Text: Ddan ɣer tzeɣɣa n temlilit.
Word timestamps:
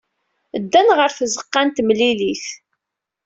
Ddan 0.63 0.89
ɣer 0.97 1.09
tzeɣɣa 1.17 1.61
n 1.65 1.69
temlilit. 1.75 2.45